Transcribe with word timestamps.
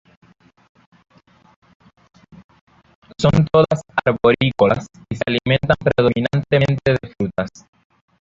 Son 3.19 3.29
todas 3.51 3.83
arborícolas 4.03 4.87
y 5.11 5.15
se 5.15 5.21
alimentan 5.27 5.75
predominantemente 5.79 6.93
de 6.99 7.09
frutas. 7.15 7.49